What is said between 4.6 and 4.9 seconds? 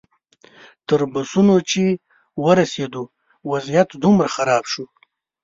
شو.